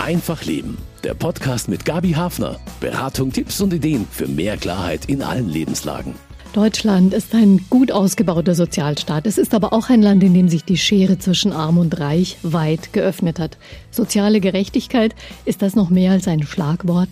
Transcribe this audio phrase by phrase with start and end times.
[0.00, 0.78] Einfach Leben.
[1.04, 2.58] Der Podcast mit Gabi Hafner.
[2.80, 6.14] Beratung, Tipps und Ideen für mehr Klarheit in allen Lebenslagen.
[6.54, 9.26] Deutschland ist ein gut ausgebauter Sozialstaat.
[9.26, 12.38] Es ist aber auch ein Land, in dem sich die Schere zwischen Arm und Reich
[12.42, 13.58] weit geöffnet hat.
[13.90, 17.10] Soziale Gerechtigkeit, ist das noch mehr als ein Schlagwort?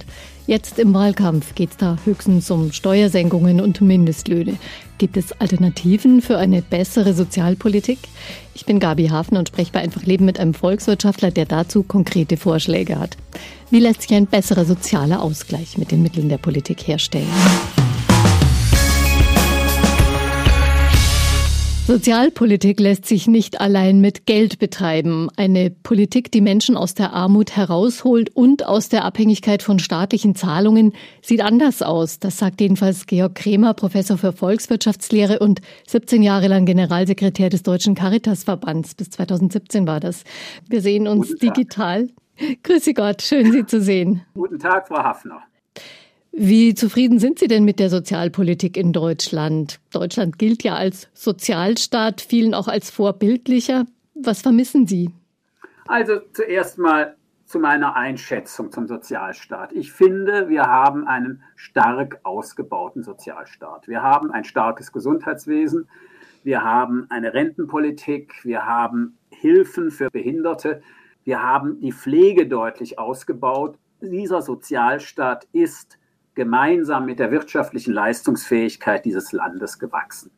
[0.48, 4.56] Jetzt im Wahlkampf geht es da höchstens um Steuersenkungen und Mindestlöhne.
[4.96, 7.98] Gibt es Alternativen für eine bessere Sozialpolitik?
[8.54, 12.38] Ich bin Gabi Hafner und spreche bei Einfach Leben mit einem Volkswirtschaftler, der dazu konkrete
[12.38, 13.18] Vorschläge hat.
[13.68, 17.28] Wie lässt sich ein besserer sozialer Ausgleich mit den Mitteln der Politik herstellen?
[21.88, 25.30] Sozialpolitik lässt sich nicht allein mit Geld betreiben.
[25.38, 30.92] Eine Politik, die Menschen aus der Armut herausholt und aus der Abhängigkeit von staatlichen Zahlungen,
[31.22, 32.18] sieht anders aus.
[32.18, 37.94] Das sagt jedenfalls Georg Kremer, Professor für Volkswirtschaftslehre und 17 Jahre lang Generalsekretär des Deutschen
[37.94, 38.94] Caritasverbands.
[38.94, 40.24] Bis 2017 war das.
[40.68, 42.08] Wir sehen uns digital.
[42.64, 44.20] Grüße Gott, schön Sie zu sehen.
[44.34, 45.47] Guten Tag, Frau Hafner.
[46.40, 49.80] Wie zufrieden sind Sie denn mit der Sozialpolitik in Deutschland?
[49.92, 53.86] Deutschland gilt ja als Sozialstaat, vielen auch als vorbildlicher.
[54.14, 55.10] Was vermissen Sie?
[55.88, 59.72] Also zuerst mal zu meiner Einschätzung zum Sozialstaat.
[59.72, 63.88] Ich finde, wir haben einen stark ausgebauten Sozialstaat.
[63.88, 65.88] Wir haben ein starkes Gesundheitswesen,
[66.44, 70.82] wir haben eine Rentenpolitik, wir haben Hilfen für Behinderte,
[71.24, 73.76] wir haben die Pflege deutlich ausgebaut.
[74.00, 75.98] Dieser Sozialstaat ist
[76.38, 80.30] gemeinsam mit der wirtschaftlichen Leistungsfähigkeit dieses Landes gewachsen.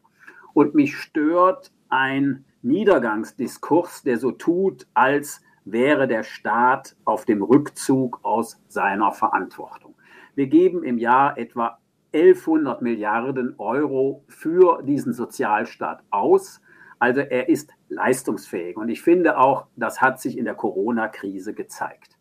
[0.54, 8.18] Und mich stört ein Niedergangsdiskurs, der so tut, als wäre der Staat auf dem Rückzug
[8.22, 9.94] aus seiner Verantwortung.
[10.34, 11.78] Wir geben im Jahr etwa
[12.14, 16.62] 1100 Milliarden Euro für diesen Sozialstaat aus.
[16.98, 18.78] Also er ist leistungsfähig.
[18.78, 22.16] Und ich finde auch, das hat sich in der Corona-Krise gezeigt.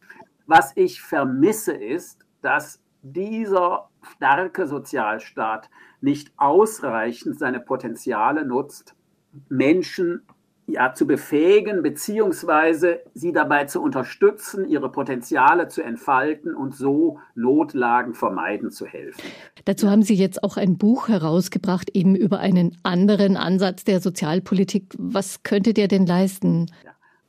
[0.47, 5.69] Was ich vermisse ist, dass dieser starke Sozialstaat
[6.02, 8.95] nicht ausreichend seine Potenziale nutzt,
[9.49, 10.21] Menschen
[10.67, 18.14] ja, zu befähigen, beziehungsweise sie dabei zu unterstützen, ihre Potenziale zu entfalten und so Notlagen
[18.14, 19.23] vermeiden zu helfen.
[19.65, 24.93] Dazu haben Sie jetzt auch ein Buch herausgebracht, eben über einen anderen Ansatz der Sozialpolitik.
[24.99, 26.67] Was könntet ihr denn leisten?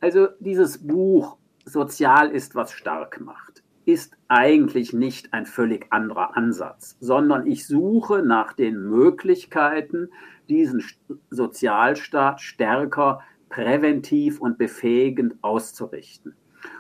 [0.00, 3.49] Also dieses Buch Sozial ist, was stark macht
[3.92, 10.08] ist eigentlich nicht ein völlig anderer Ansatz, sondern ich suche nach den Möglichkeiten,
[10.48, 10.82] diesen
[11.30, 16.34] Sozialstaat stärker präventiv und befähigend auszurichten.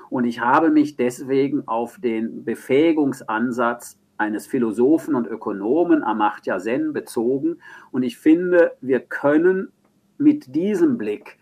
[0.08, 7.56] Und ich habe mich deswegen auf den Befähigungsansatz eines Philosophen und Ökonomen Amartya Sen bezogen.
[7.90, 9.72] Und ich finde, wir können
[10.18, 11.38] mit diesem Blick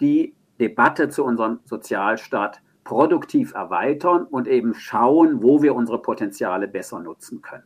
[0.00, 7.00] die Debatte zu unserem Sozialstaat produktiv erweitern und eben schauen, wo wir unsere Potenziale besser
[7.00, 7.64] nutzen können.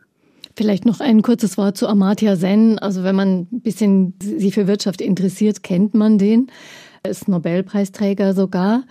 [0.56, 2.78] Vielleicht noch ein kurzes Wort zu Amartya Sen.
[2.78, 6.50] Also wenn man ein bisschen sich für Wirtschaft interessiert, kennt man den.
[7.02, 8.84] Er ist Nobelpreisträger sogar.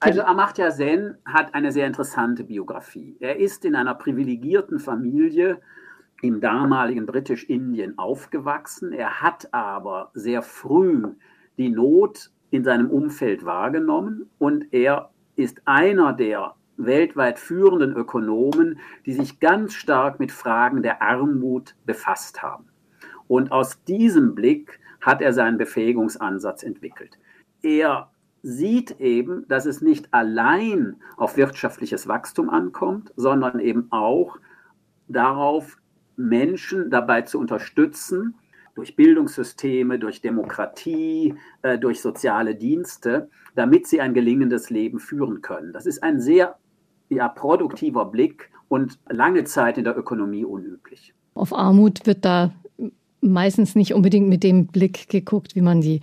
[0.00, 3.16] Also Amartya Sen hat eine sehr interessante Biografie.
[3.20, 5.60] Er ist in einer privilegierten Familie
[6.22, 8.92] im damaligen Britisch-Indien aufgewachsen.
[8.92, 11.02] Er hat aber sehr früh
[11.56, 19.12] die Not in seinem Umfeld wahrgenommen und er ist einer der weltweit führenden Ökonomen, die
[19.12, 22.66] sich ganz stark mit Fragen der Armut befasst haben.
[23.26, 27.18] Und aus diesem Blick hat er seinen Befähigungsansatz entwickelt.
[27.62, 28.10] Er
[28.42, 34.38] sieht eben, dass es nicht allein auf wirtschaftliches Wachstum ankommt, sondern eben auch
[35.08, 35.78] darauf,
[36.16, 38.34] Menschen dabei zu unterstützen,
[38.78, 45.72] durch Bildungssysteme, durch Demokratie, äh, durch soziale Dienste, damit sie ein gelingendes Leben führen können.
[45.72, 46.58] Das ist ein sehr
[47.08, 51.12] ja, produktiver Blick und lange Zeit in der Ökonomie unüblich.
[51.34, 52.52] Auf Armut wird da
[53.20, 56.00] meistens nicht unbedingt mit dem Blick geguckt, wie man sie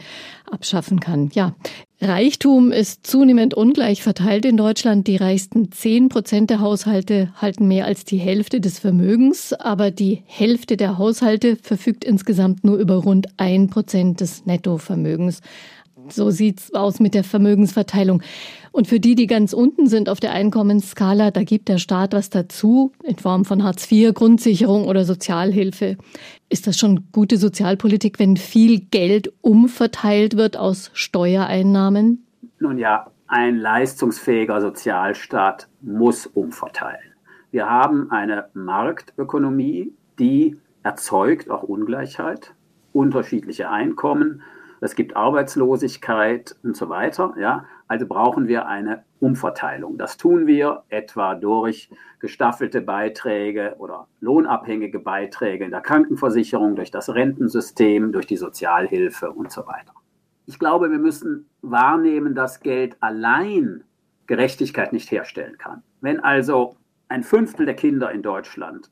[0.49, 1.29] abschaffen kann.
[1.33, 1.55] Ja,
[2.01, 5.07] Reichtum ist zunehmend ungleich verteilt in Deutschland.
[5.07, 10.21] Die reichsten 10 Prozent der Haushalte halten mehr als die Hälfte des Vermögens, aber die
[10.25, 15.41] Hälfte der Haushalte verfügt insgesamt nur über rund ein Prozent des Nettovermögens.
[16.10, 18.22] So sieht's aus mit der Vermögensverteilung.
[18.72, 22.30] Und für die, die ganz unten sind auf der Einkommensskala, da gibt der Staat was
[22.30, 25.98] dazu in Form von Hartz IV, Grundsicherung oder Sozialhilfe.
[26.50, 32.25] Ist das schon gute Sozialpolitik, wenn viel Geld umverteilt wird aus Steuereinnahmen?
[32.60, 37.13] Nun ja, ein leistungsfähiger Sozialstaat muss umverteilen.
[37.52, 42.54] Wir haben eine Marktökonomie, die erzeugt auch Ungleichheit,
[42.92, 44.44] unterschiedliche Einkommen
[44.81, 47.33] es gibt Arbeitslosigkeit und so weiter.
[47.39, 47.66] Ja?
[47.88, 49.98] Also brauchen wir eine Umverteilung.
[49.98, 51.89] Das tun wir etwa durch
[52.19, 59.51] gestaffelte Beiträge oder lohnabhängige Beiträge in der Krankenversicherung, durch das Rentensystem, durch die Sozialhilfe und
[59.51, 59.94] so weiter.
[60.48, 63.83] Ich glaube, wir müssen wahrnehmen, dass Geld allein
[64.28, 65.83] Gerechtigkeit nicht herstellen kann.
[66.01, 68.89] Wenn also ein Fünftel der Kinder in Deutschland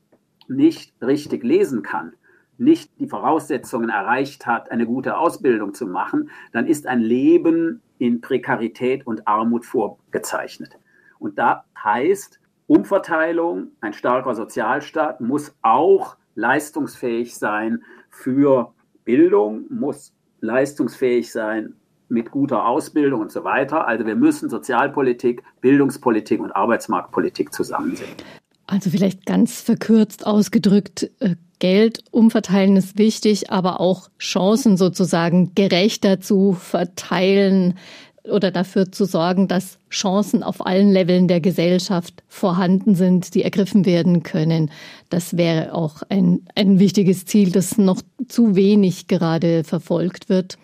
[0.48, 2.14] nicht richtig lesen kann,
[2.58, 8.20] nicht die Voraussetzungen erreicht hat, eine gute Ausbildung zu machen, dann ist ein Leben in
[8.20, 10.78] Prekarität und Armut vorgezeichnet.
[11.18, 18.72] Und da heißt, Umverteilung, ein starker Sozialstaat muss auch leistungsfähig sein für
[19.04, 21.74] Bildung, muss leistungsfähig sein
[22.08, 23.86] mit guter Ausbildung und so weiter.
[23.86, 28.10] Also wir müssen Sozialpolitik, Bildungspolitik und Arbeitsmarktpolitik zusammensehen.
[28.66, 36.20] Also vielleicht ganz verkürzt ausgedrückt, äh, Geld umverteilen ist wichtig, aber auch Chancen sozusagen gerechter
[36.20, 37.78] zu verteilen
[38.24, 43.86] oder dafür zu sorgen, dass Chancen auf allen Leveln der Gesellschaft vorhanden sind, die ergriffen
[43.86, 44.70] werden können.
[45.08, 50.58] Das wäre auch ein, ein wichtiges Ziel, das noch zu wenig gerade verfolgt wird.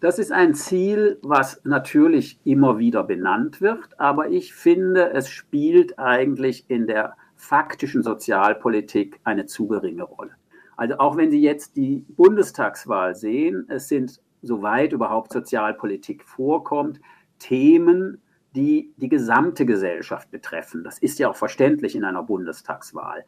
[0.00, 5.96] Das ist ein Ziel, was natürlich immer wieder benannt wird, aber ich finde, es spielt
[6.00, 10.32] eigentlich in der faktischen Sozialpolitik eine zu geringe Rolle.
[10.80, 17.02] Also auch wenn Sie jetzt die Bundestagswahl sehen, es sind, soweit überhaupt Sozialpolitik vorkommt,
[17.38, 18.22] Themen,
[18.56, 20.82] die die gesamte Gesellschaft betreffen.
[20.82, 23.26] Das ist ja auch verständlich in einer Bundestagswahl.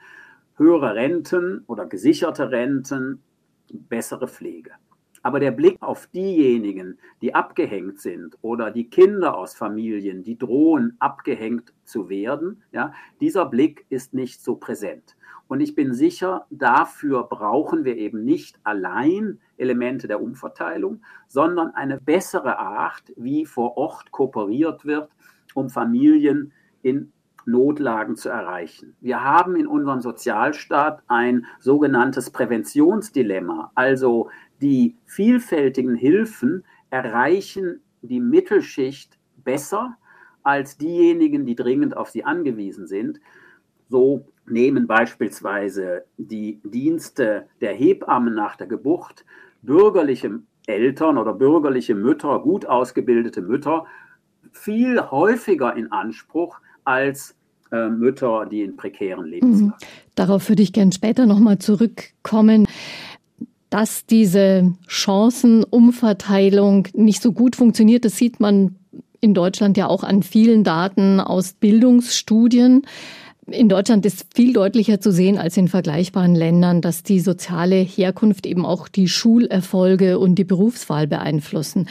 [0.56, 3.22] Höhere Renten oder gesicherte Renten,
[3.70, 4.70] bessere Pflege.
[5.23, 10.97] Aber der Blick auf diejenigen, die abgehängt sind oder die Kinder aus Familien, die drohen,
[10.99, 15.17] abgehängt zu werden, ja, dieser Blick ist nicht so präsent.
[15.49, 22.01] Und ich bin sicher, dafür brauchen wir eben nicht allein Elemente der Umverteilung, sondern eine
[22.01, 25.11] bessere Art, wie vor Ort kooperiert wird,
[25.55, 26.53] um Familien
[26.83, 27.13] in
[27.45, 28.97] Notlagen zu erreichen.
[29.01, 34.31] Wir haben in unserem Sozialstaat ein sogenanntes Präventionsdilemma, also
[34.62, 39.97] die vielfältigen Hilfen erreichen die Mittelschicht besser
[40.43, 43.20] als diejenigen, die dringend auf sie angewiesen sind.
[43.88, 49.25] So nehmen beispielsweise die Dienste der Hebammen nach der Geburt
[49.62, 53.87] bürgerliche Eltern oder bürgerliche Mütter, gut ausgebildete Mütter,
[54.53, 57.37] viel häufiger in Anspruch als
[57.73, 59.67] äh, Mütter, die in prekären Lebenslagen.
[59.67, 59.73] Mhm.
[60.14, 62.67] Darauf würde ich gerne später nochmal zurückkommen
[63.73, 68.05] dass diese Chancenumverteilung nicht so gut funktioniert.
[68.05, 68.77] Das sieht man
[69.23, 72.83] in Deutschland ja auch an vielen Daten aus Bildungsstudien.
[73.47, 78.45] In Deutschland ist viel deutlicher zu sehen als in vergleichbaren Ländern, dass die soziale Herkunft
[78.45, 81.89] eben auch die Schulerfolge und die Berufswahl beeinflussen.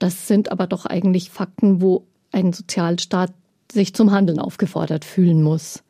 [0.00, 2.02] Das sind aber doch eigentlich Fakten, wo
[2.32, 3.32] ein Sozialstaat
[3.70, 5.84] sich zum Handeln aufgefordert fühlen muss.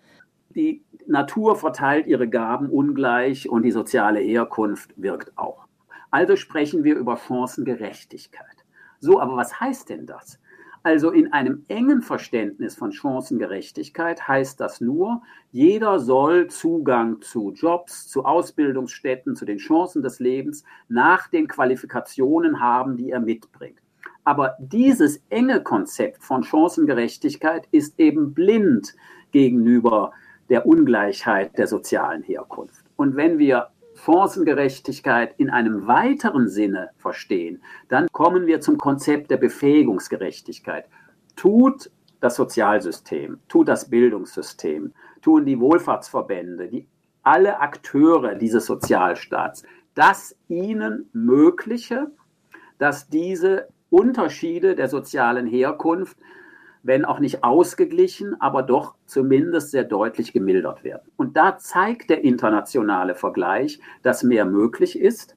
[0.54, 5.66] Die Natur verteilt ihre Gaben ungleich und die soziale Herkunft wirkt auch.
[6.10, 8.64] Also sprechen wir über Chancengerechtigkeit.
[9.00, 10.38] So, aber was heißt denn das?
[10.82, 18.06] Also in einem engen Verständnis von Chancengerechtigkeit heißt das nur, jeder soll Zugang zu Jobs,
[18.06, 23.80] zu Ausbildungsstätten, zu den Chancen des Lebens nach den Qualifikationen haben, die er mitbringt.
[24.24, 28.94] Aber dieses enge Konzept von Chancengerechtigkeit ist eben blind
[29.32, 30.12] gegenüber
[30.48, 32.84] der Ungleichheit der sozialen Herkunft.
[32.96, 39.36] Und wenn wir Chancengerechtigkeit in einem weiteren Sinne verstehen, dann kommen wir zum Konzept der
[39.36, 40.86] Befähigungsgerechtigkeit.
[41.36, 46.86] Tut das Sozialsystem, tut das Bildungssystem, tun die Wohlfahrtsverbände, die,
[47.22, 52.10] alle Akteure dieses Sozialstaats das ihnen mögliche,
[52.78, 56.18] dass diese Unterschiede der sozialen Herkunft
[56.84, 61.10] wenn auch nicht ausgeglichen, aber doch zumindest sehr deutlich gemildert werden.
[61.16, 65.34] Und da zeigt der internationale Vergleich, dass mehr möglich ist.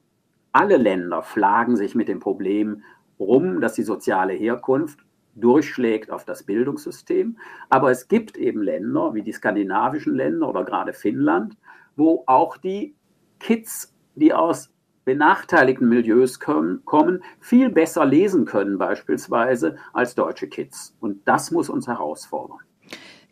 [0.51, 2.84] Alle Länder schlagen sich mit dem Problem
[3.18, 5.00] rum, dass die soziale Herkunft
[5.36, 7.38] durchschlägt auf das Bildungssystem.
[7.70, 11.56] Aber es gibt eben Länder, wie die skandinavischen Länder oder gerade Finnland,
[11.96, 12.94] wo auch die
[13.39, 14.74] Kids, die aus
[15.07, 20.93] benachteiligten Milieus kommen, kommen, viel besser lesen können beispielsweise als deutsche Kids.
[20.99, 22.57] Und das muss uns herausfordern.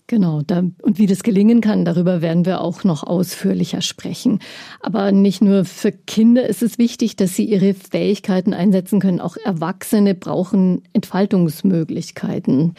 [0.07, 4.39] Genau, da, und wie das gelingen kann, darüber werden wir auch noch ausführlicher sprechen.
[4.79, 9.19] Aber nicht nur für Kinder ist es wichtig, dass sie ihre Fähigkeiten einsetzen können.
[9.19, 12.75] Auch Erwachsene brauchen Entfaltungsmöglichkeiten.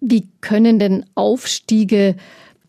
[0.00, 2.16] Wie können denn Aufstiege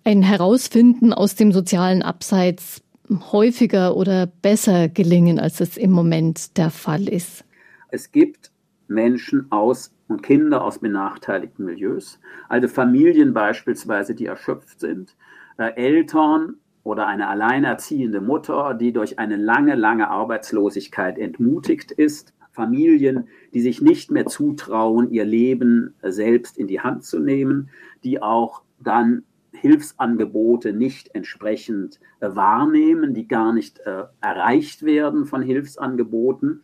[0.05, 6.70] ein Herausfinden aus dem sozialen Abseits häufiger oder besser gelingen, als es im Moment der
[6.70, 7.44] Fall ist?
[7.90, 8.52] Es gibt
[8.88, 15.16] Menschen aus und Kinder aus benachteiligten Milieus, also Familien beispielsweise, die erschöpft sind,
[15.58, 23.28] äh, Eltern oder eine alleinerziehende Mutter, die durch eine lange, lange Arbeitslosigkeit entmutigt ist, Familien,
[23.54, 27.70] die sich nicht mehr zutrauen, ihr Leben selbst in die Hand zu nehmen,
[28.04, 29.24] die auch dann
[29.62, 36.64] Hilfsangebote nicht entsprechend äh, wahrnehmen, die gar nicht äh, erreicht werden von Hilfsangeboten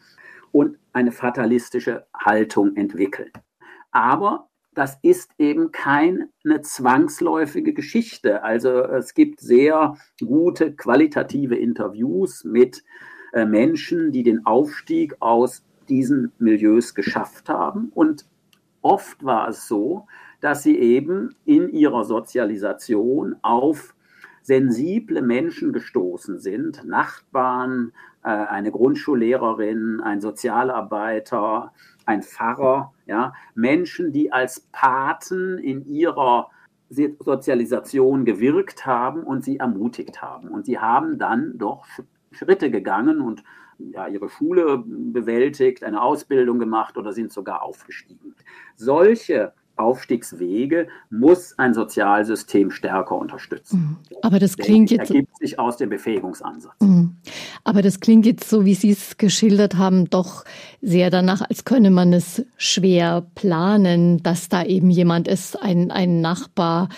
[0.52, 3.32] und eine fatalistische Haltung entwickeln.
[3.92, 6.30] Aber das ist eben keine
[6.62, 8.44] zwangsläufige Geschichte.
[8.44, 12.84] Also es gibt sehr gute qualitative Interviews mit
[13.34, 17.92] äh, Menschen, die den Aufstieg aus diesen Milieus geschafft haben.
[17.94, 18.26] Und
[18.82, 20.08] oft war es so,
[20.44, 23.96] dass sie eben in ihrer Sozialisation auf
[24.42, 27.94] sensible Menschen gestoßen sind, Nachbarn,
[28.26, 31.72] äh, eine Grundschullehrerin, ein Sozialarbeiter,
[32.06, 36.50] ein Pfarrer, ja, Menschen, die als Paten in ihrer
[36.90, 40.50] Sozialisation gewirkt haben und sie ermutigt haben.
[40.50, 41.86] Und sie haben dann doch
[42.32, 43.46] Schritte gegangen und
[43.80, 48.36] ja, ihre Schule bewältigt, eine Ausbildung gemacht oder sind sogar aufgestiegen.
[48.76, 53.80] Solche Aufstiegswege muss ein Sozialsystem stärker unterstützen.
[53.80, 54.18] Mhm.
[54.22, 55.10] Aber das klingt jetzt.
[55.10, 56.80] ergibt sich aus dem Befähigungsansatz.
[56.80, 57.16] Mhm.
[57.64, 60.44] Aber das klingt jetzt so, wie Sie es geschildert haben, doch
[60.86, 66.20] sehr danach, als könne man es schwer planen, dass da eben jemand ist, ein, ein
[66.20, 66.90] Nachbar,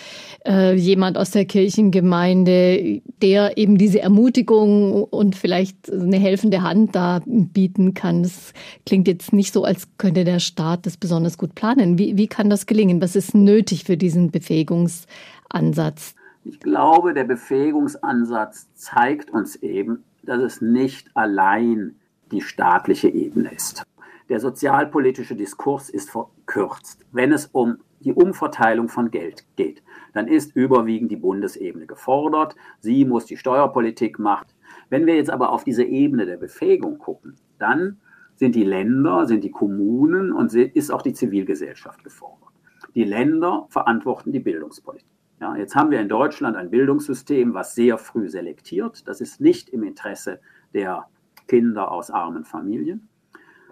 [0.44, 7.20] äh, jemand aus der Kirchengemeinde, der eben diese Ermutigung und vielleicht eine helfende Hand da
[7.24, 8.24] bieten kann.
[8.24, 8.52] Das
[8.84, 11.96] klingt jetzt nicht so, als könnte der Staat das besonders gut planen.
[11.96, 13.00] Wie, wie kann das gelingen?
[13.00, 16.16] Was ist nötig für diesen Befähigungsansatz?
[16.44, 21.94] Ich glaube, der Befähigungsansatz zeigt uns eben, dass es nicht allein
[22.30, 23.84] die staatliche Ebene ist.
[24.28, 27.04] Der sozialpolitische Diskurs ist verkürzt.
[27.12, 29.82] Wenn es um die Umverteilung von Geld geht,
[30.14, 32.56] dann ist überwiegend die Bundesebene gefordert.
[32.80, 34.46] Sie muss die Steuerpolitik machen.
[34.90, 37.98] Wenn wir jetzt aber auf diese Ebene der Befähigung gucken, dann
[38.34, 42.50] sind die Länder, sind die Kommunen und ist auch die Zivilgesellschaft gefordert.
[42.94, 45.06] Die Länder verantworten die Bildungspolitik.
[45.40, 49.06] Ja, jetzt haben wir in Deutschland ein Bildungssystem, was sehr früh selektiert.
[49.06, 50.40] Das ist nicht im Interesse
[50.72, 51.06] der
[51.46, 53.08] Kinder aus armen Familien.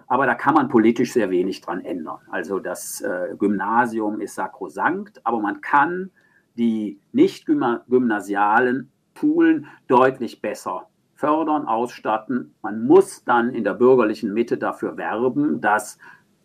[0.07, 2.19] Aber da kann man politisch sehr wenig dran ändern.
[2.29, 6.11] Also das äh, Gymnasium ist sakrosankt, aber man kann
[6.57, 12.53] die nicht gymnasialen Schulen deutlich besser fördern, ausstatten.
[12.61, 15.97] Man muss dann in der bürgerlichen Mitte dafür werben, dass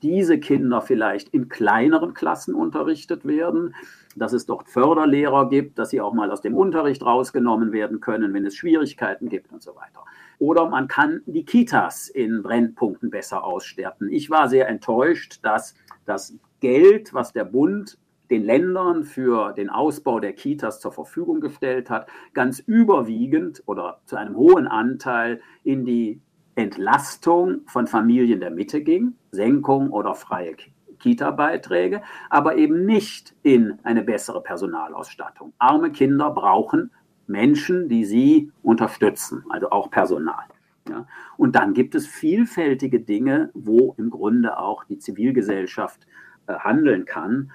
[0.03, 3.75] diese Kinder vielleicht in kleineren Klassen unterrichtet werden,
[4.17, 8.33] dass es dort Förderlehrer gibt, dass sie auch mal aus dem Unterricht rausgenommen werden können,
[8.33, 10.05] wenn es Schwierigkeiten gibt und so weiter.
[10.41, 14.11] Oder man kann die Kitas in Brennpunkten besser ausstatten.
[14.11, 15.75] Ich war sehr enttäuscht, dass
[16.07, 17.99] das Geld, was der Bund
[18.31, 24.17] den Ländern für den Ausbau der Kitas zur Verfügung gestellt hat, ganz überwiegend oder zu
[24.17, 26.23] einem hohen Anteil in die
[26.55, 30.57] Entlastung von Familien der Mitte ging, Senkung oder freie
[31.01, 35.53] Kita-Beiträge, aber eben nicht in eine bessere Personalausstattung.
[35.59, 36.93] Arme Kinder brauchen
[37.31, 40.45] Menschen, die sie unterstützen, also auch Personal.
[40.89, 41.07] Ja.
[41.37, 46.07] Und dann gibt es vielfältige Dinge, wo im Grunde auch die Zivilgesellschaft
[46.47, 47.53] äh, handeln kann.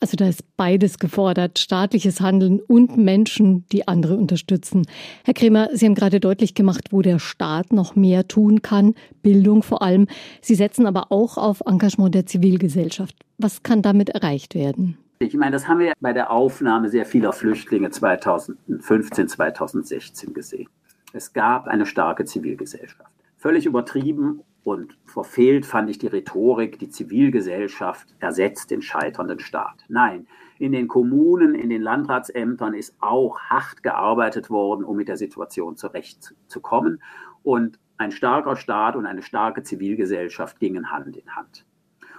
[0.00, 4.86] Also da ist beides gefordert, staatliches Handeln und Menschen, die andere unterstützen.
[5.24, 9.64] Herr Kremer, Sie haben gerade deutlich gemacht, wo der Staat noch mehr tun kann, Bildung
[9.64, 10.06] vor allem.
[10.40, 13.16] Sie setzen aber auch auf Engagement der Zivilgesellschaft.
[13.38, 14.98] Was kann damit erreicht werden?
[15.20, 20.68] Ich meine, das haben wir bei der Aufnahme sehr vieler Flüchtlinge 2015, 2016 gesehen.
[21.12, 23.10] Es gab eine starke Zivilgesellschaft.
[23.36, 29.84] Völlig übertrieben und verfehlt fand ich die Rhetorik, die Zivilgesellschaft ersetzt den scheiternden Staat.
[29.88, 30.28] Nein,
[30.60, 35.76] in den Kommunen, in den Landratsämtern ist auch hart gearbeitet worden, um mit der Situation
[35.76, 37.02] zurechtzukommen.
[37.42, 41.64] Und ein starker Staat und eine starke Zivilgesellschaft gingen Hand in Hand.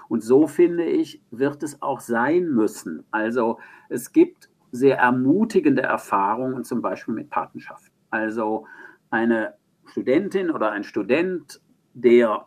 [0.09, 3.05] Und so finde ich, wird es auch sein müssen.
[3.11, 7.91] Also es gibt sehr ermutigende Erfahrungen, zum Beispiel mit Patenschaft.
[8.09, 8.65] Also
[9.09, 9.53] eine
[9.85, 11.61] Studentin oder ein Student
[11.93, 12.45] der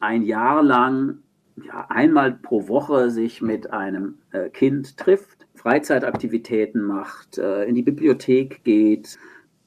[0.00, 1.18] ein Jahr lang
[1.56, 7.82] ja, einmal pro Woche sich mit einem äh, Kind trifft, Freizeitaktivitäten macht, äh, in die
[7.82, 9.18] Bibliothek geht,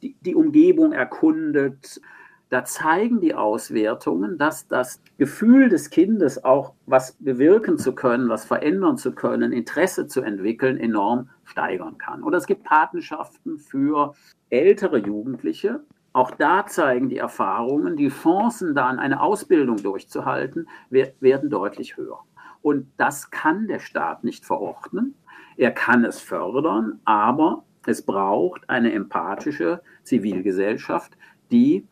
[0.02, 2.02] die, die Umgebung erkundet.
[2.50, 8.46] Da zeigen die Auswertungen, dass das Gefühl des Kindes auch was bewirken zu können, was
[8.46, 12.24] verändern zu können, Interesse zu entwickeln, enorm steigern kann.
[12.24, 14.14] Oder es gibt Patenschaften für
[14.50, 15.82] ältere Jugendliche,
[16.16, 22.20] auch da zeigen die Erfahrungen, die Chancen, dann eine Ausbildung durchzuhalten, werden deutlich höher.
[22.62, 25.16] Und das kann der Staat nicht verordnen.
[25.58, 31.18] Er kann es fördern, aber es braucht eine empathische Zivilgesellschaft,
[31.52, 31.86] die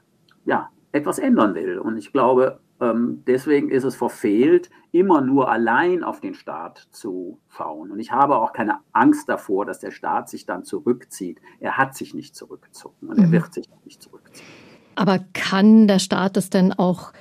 [0.46, 1.80] ja, etwas ändern will.
[1.80, 7.40] Und ich glaube, ähm, deswegen ist es verfehlt, immer nur allein auf den Staat zu
[7.50, 7.92] schauen.
[7.92, 11.40] Und ich habe auch keine Angst davor, dass der Staat sich dann zurückzieht.
[11.60, 13.32] Er hat sich nicht zurückgezogen und er mhm.
[13.32, 14.46] wird sich nicht zurückziehen.
[14.96, 17.14] Aber kann der Staat das denn auch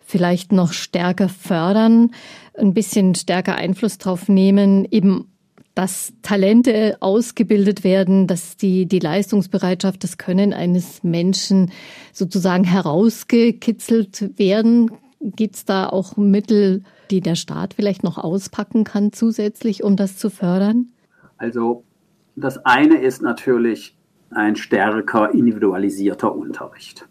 [0.00, 2.10] vielleicht noch stärker fördern,
[2.58, 5.30] ein bisschen stärker Einfluss drauf nehmen, eben
[5.74, 11.70] dass Talente ausgebildet werden, dass die, die Leistungsbereitschaft, das Können eines Menschen
[12.12, 14.90] sozusagen herausgekitzelt werden?
[15.20, 20.16] Gibt es da auch Mittel, die der Staat vielleicht noch auspacken kann zusätzlich, um das
[20.16, 20.88] zu fördern?
[21.36, 21.84] Also
[22.36, 23.96] das eine ist natürlich
[24.30, 27.08] ein stärker individualisierter Unterricht.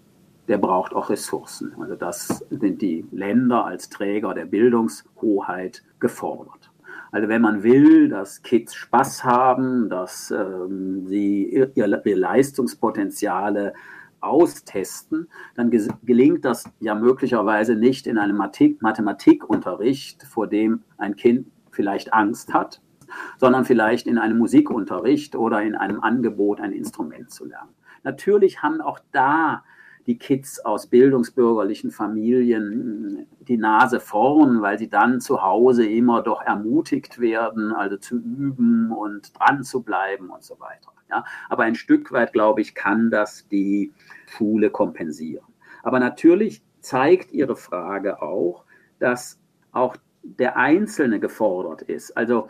[0.48, 1.74] Der braucht auch Ressourcen.
[1.80, 6.59] Also das sind die Länder als Träger der Bildungshoheit gefordert.
[7.12, 13.74] Also wenn man will, dass Kids Spaß haben, dass ähm, sie ihre, ihre Leistungspotenziale
[14.22, 15.72] austesten, dann
[16.04, 22.82] gelingt das ja möglicherweise nicht in einem Mathematikunterricht, vor dem ein Kind vielleicht Angst hat,
[23.38, 27.74] sondern vielleicht in einem Musikunterricht oder in einem Angebot, ein Instrument zu lernen.
[28.04, 29.64] Natürlich haben auch da
[30.10, 36.42] die Kids aus bildungsbürgerlichen Familien die Nase vorn, weil sie dann zu Hause immer doch
[36.42, 40.92] ermutigt werden, also zu üben und dran zu bleiben und so weiter.
[41.12, 43.94] Ja, aber ein Stück weit, glaube ich, kann das die
[44.26, 45.46] Schule kompensieren.
[45.84, 48.66] Aber natürlich zeigt Ihre Frage auch,
[48.98, 49.40] dass
[49.74, 52.18] auch der Einzelne gefordert ist.
[52.18, 52.48] Also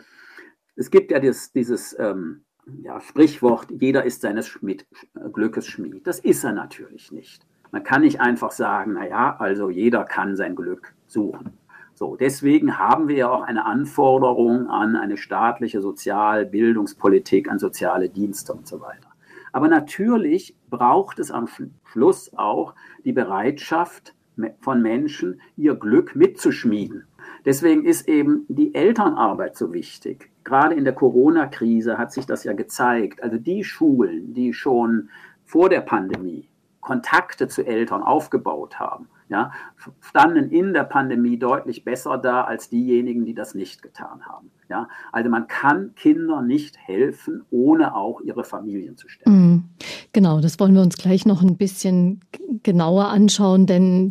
[0.76, 2.42] es gibt ja dieses, dieses ähm,
[2.80, 4.86] ja, Sprichwort, jeder ist seines Schmied,
[5.34, 6.06] Glückes Schmied.
[6.06, 7.46] Das ist er natürlich nicht.
[7.72, 11.58] Man kann nicht einfach sagen, naja, also jeder kann sein Glück suchen.
[11.94, 18.54] So, deswegen haben wir ja auch eine Anforderung an eine staatliche Sozialbildungspolitik, an soziale Dienste
[18.54, 19.08] und so weiter.
[19.52, 21.48] Aber natürlich braucht es am
[21.84, 24.14] Schluss auch die Bereitschaft
[24.60, 27.04] von Menschen, ihr Glück mitzuschmieden.
[27.44, 30.30] Deswegen ist eben die Elternarbeit so wichtig.
[30.44, 33.22] Gerade in der Corona-Krise hat sich das ja gezeigt.
[33.22, 35.10] Also die Schulen, die schon
[35.44, 36.49] vor der Pandemie
[36.80, 39.52] Kontakte zu Eltern aufgebaut haben, ja,
[40.00, 44.50] standen in der Pandemie deutlich besser da als diejenigen, die das nicht getan haben.
[44.68, 49.32] Ja, also man kann Kindern nicht helfen, ohne auch ihre Familien zu stärken.
[49.32, 49.64] Mhm.
[50.12, 52.20] Genau, das wollen wir uns gleich noch ein bisschen
[52.62, 54.10] genauer anschauen, denn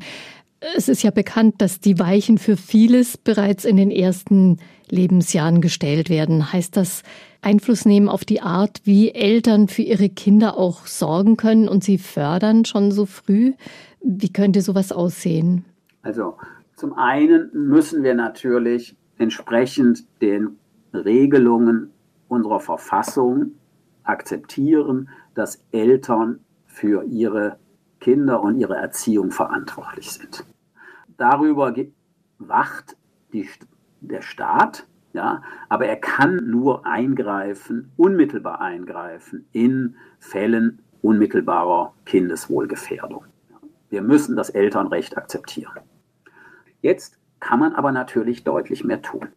[0.76, 4.58] es ist ja bekannt, dass die Weichen für vieles bereits in den ersten
[4.90, 6.52] Lebensjahren gestellt werden.
[6.52, 7.04] Heißt das
[7.42, 11.98] Einfluss nehmen auf die Art, wie Eltern für ihre Kinder auch sorgen können und sie
[11.98, 13.54] fördern schon so früh?
[14.02, 15.66] Wie könnte sowas aussehen?
[16.02, 16.36] Also
[16.76, 20.58] zum einen müssen wir natürlich entsprechend den
[20.94, 21.92] Regelungen
[22.28, 23.52] unserer Verfassung
[24.04, 27.58] akzeptieren, dass Eltern für ihre
[28.00, 30.46] Kinder und ihre Erziehung verantwortlich sind.
[31.18, 31.74] Darüber
[32.38, 32.96] wacht
[33.34, 33.50] die,
[34.02, 43.26] der Staat, ja, aber er kann nur eingreifen, unmittelbar eingreifen in Fällen unmittelbarer Kindeswohlgefährdung.
[43.90, 45.80] Wir müssen das Elternrecht akzeptieren.
[46.82, 49.30] Jetzt kann man aber natürlich deutlich mehr tun.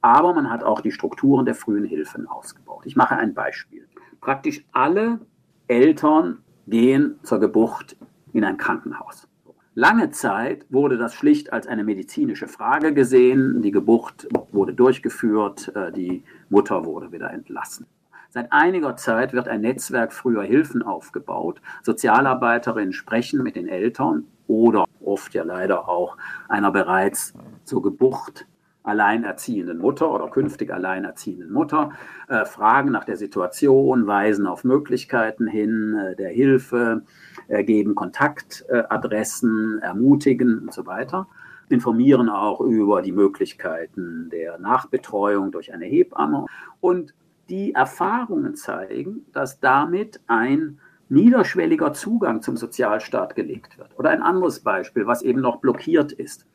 [0.00, 2.86] Aber man hat auch die Strukturen der frühen Hilfen ausgebaut.
[2.86, 3.86] Ich mache ein Beispiel.
[4.20, 5.20] Praktisch alle
[5.66, 7.96] Eltern gehen zur Geburt
[8.38, 9.28] in ein Krankenhaus.
[9.74, 13.62] Lange Zeit wurde das schlicht als eine medizinische Frage gesehen.
[13.62, 17.86] Die Geburt wurde durchgeführt, äh, die Mutter wurde wieder entlassen.
[18.30, 21.60] Seit einiger Zeit wird ein Netzwerk früher Hilfen aufgebaut.
[21.82, 26.16] Sozialarbeiterinnen sprechen mit den Eltern oder oft ja leider auch
[26.48, 27.32] einer bereits
[27.64, 28.46] zur Geburt
[28.88, 31.90] alleinerziehenden Mutter oder künftig alleinerziehenden Mutter,
[32.28, 37.02] äh, fragen nach der Situation, weisen auf Möglichkeiten hin äh, der Hilfe,
[37.48, 41.28] äh, geben Kontaktadressen, ermutigen und so weiter,
[41.68, 46.46] informieren auch über die Möglichkeiten der Nachbetreuung durch eine Hebamme.
[46.80, 47.14] Und
[47.48, 53.98] die Erfahrungen zeigen, dass damit ein niederschwelliger Zugang zum Sozialstaat gelegt wird.
[53.98, 56.46] Oder ein anderes Beispiel, was eben noch blockiert ist.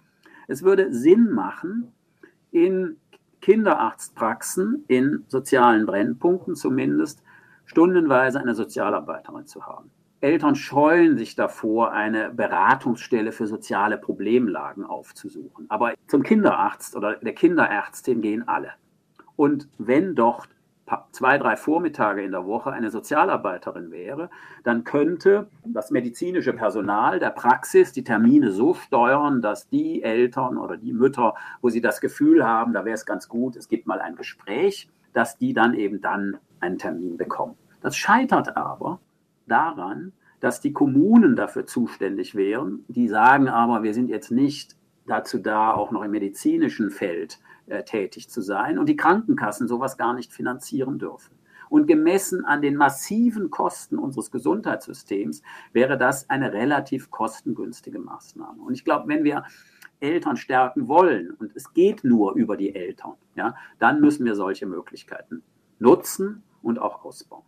[0.47, 1.91] Es würde Sinn machen,
[2.53, 2.97] in
[3.41, 7.21] Kinderarztpraxen, in sozialen Brennpunkten zumindest,
[7.65, 9.91] stundenweise eine Sozialarbeiterin zu haben.
[10.21, 15.65] Eltern scheuen sich davor, eine Beratungsstelle für soziale Problemlagen aufzusuchen.
[15.67, 18.71] Aber zum Kinderarzt oder der Kinderärztin gehen alle.
[19.35, 20.47] Und wenn dort
[21.11, 24.29] zwei, drei Vormittage in der Woche eine Sozialarbeiterin wäre,
[24.63, 30.77] dann könnte das medizinische Personal der Praxis die Termine so steuern, dass die Eltern oder
[30.77, 34.01] die Mütter, wo sie das Gefühl haben, da wäre es ganz gut, es gibt mal
[34.01, 37.55] ein Gespräch, dass die dann eben dann einen Termin bekommen.
[37.81, 38.99] Das scheitert aber
[39.47, 42.83] daran, dass die Kommunen dafür zuständig wären.
[42.87, 47.83] Die sagen aber, wir sind jetzt nicht dazu da, auch noch im medizinischen Feld äh,
[47.83, 51.35] tätig zu sein und die Krankenkassen sowas gar nicht finanzieren dürfen.
[51.69, 58.61] Und gemessen an den massiven Kosten unseres Gesundheitssystems wäre das eine relativ kostengünstige Maßnahme.
[58.61, 59.43] Und ich glaube, wenn wir
[59.99, 64.67] Eltern stärken wollen, und es geht nur über die Eltern, ja, dann müssen wir solche
[64.67, 65.41] Möglichkeiten
[65.79, 67.43] nutzen und auch ausbauen.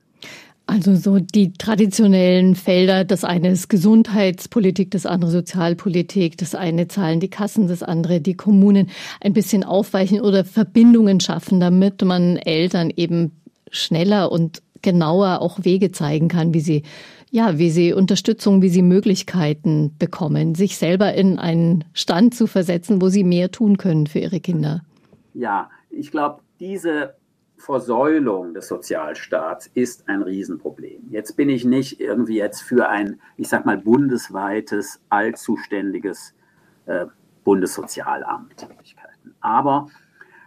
[0.67, 7.19] Also so die traditionellen Felder, das eine ist Gesundheitspolitik, das andere Sozialpolitik, das eine zahlen
[7.19, 8.89] die Kassen, das andere die Kommunen,
[9.21, 15.91] ein bisschen aufweichen oder Verbindungen schaffen, damit man Eltern eben schneller und genauer auch Wege
[15.91, 16.83] zeigen kann, wie sie
[17.31, 23.01] ja, wie sie Unterstützung, wie sie Möglichkeiten bekommen, sich selber in einen Stand zu versetzen,
[23.01, 24.83] wo sie mehr tun können für ihre Kinder.
[25.33, 27.15] Ja, ich glaube, diese
[27.65, 31.07] Versäulung des Sozialstaats ist ein Riesenproblem.
[31.09, 36.35] Jetzt bin ich nicht irgendwie jetzt für ein, ich sag mal, bundesweites, allzuständiges
[36.85, 37.07] äh,
[37.43, 38.67] Bundessozialamt.
[39.41, 39.87] Aber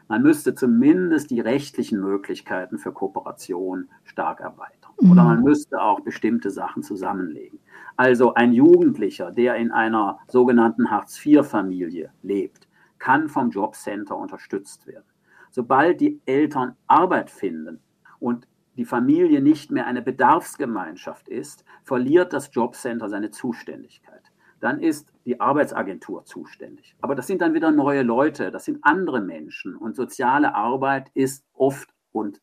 [0.06, 4.92] man müsste zumindest die rechtlichen Möglichkeiten für Kooperation stark erweitern.
[5.00, 5.10] Mhm.
[5.10, 7.58] Oder man müsste auch bestimmte Sachen zusammenlegen.
[7.96, 12.68] Also ein Jugendlicher, der in einer sogenannten Hartz-IV-Familie lebt,
[13.00, 15.07] kann vom Jobcenter unterstützt werden.
[15.50, 17.80] Sobald die Eltern Arbeit finden
[18.18, 24.22] und die Familie nicht mehr eine Bedarfsgemeinschaft ist, verliert das Jobcenter seine Zuständigkeit.
[24.60, 26.96] Dann ist die Arbeitsagentur zuständig.
[27.00, 29.76] Aber das sind dann wieder neue Leute, das sind andere Menschen.
[29.76, 32.40] Und soziale Arbeit ist oft und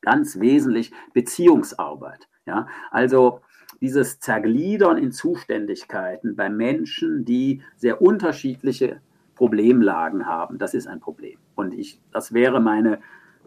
[0.00, 2.28] ganz wesentlich Beziehungsarbeit.
[2.46, 2.68] Ja?
[2.90, 3.40] Also
[3.80, 9.00] dieses Zergliedern in Zuständigkeiten bei Menschen, die sehr unterschiedliche
[9.34, 11.27] Problemlagen haben, das ist ein Problem.
[11.58, 13.00] Und ich, das wäre meine,